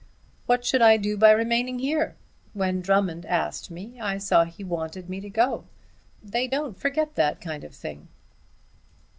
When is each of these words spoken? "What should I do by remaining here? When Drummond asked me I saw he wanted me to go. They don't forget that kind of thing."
"What 0.47 0.65
should 0.65 0.81
I 0.81 0.97
do 0.97 1.15
by 1.15 1.29
remaining 1.29 1.77
here? 1.77 2.15
When 2.53 2.81
Drummond 2.81 3.23
asked 3.27 3.69
me 3.69 3.99
I 3.99 4.17
saw 4.17 4.45
he 4.45 4.63
wanted 4.63 5.11
me 5.11 5.21
to 5.21 5.29
go. 5.29 5.65
They 6.23 6.47
don't 6.47 6.75
forget 6.75 7.13
that 7.13 7.39
kind 7.39 7.63
of 7.63 7.75
thing." 7.75 8.07